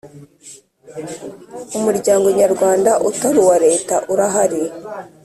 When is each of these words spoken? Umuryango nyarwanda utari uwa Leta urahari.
Umuryango 1.77 2.27
nyarwanda 2.39 2.91
utari 3.09 3.37
uwa 3.43 3.57
Leta 3.65 3.95
urahari. 4.13 4.61